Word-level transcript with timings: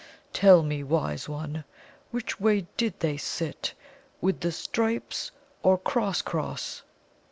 Tell 0.33 0.63
me, 0.63 0.81
Wise 0.81 1.29
One, 1.29 1.63
which 2.09 2.39
way 2.39 2.65
did 2.75 2.99
they 3.01 3.17
sit 3.17 3.75
with 4.19 4.39
the 4.39 4.51
stripes, 4.51 5.29
or 5.61 5.77
cross 5.77 6.23
cross?" 6.23 6.81